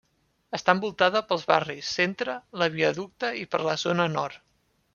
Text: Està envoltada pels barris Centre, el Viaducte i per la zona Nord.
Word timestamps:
Està 0.57 0.73
envoltada 0.77 1.21
pels 1.31 1.43
barris 1.51 1.91
Centre, 1.99 2.35
el 2.61 2.65
Viaducte 2.79 3.33
i 3.43 3.45
per 3.53 3.61
la 3.69 3.77
zona 3.87 4.09
Nord. 4.19 4.43